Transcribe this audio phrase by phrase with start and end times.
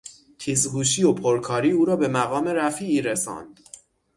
[0.39, 3.59] تیز هوشی و پرکاری او را به مقام رفیعی رساند.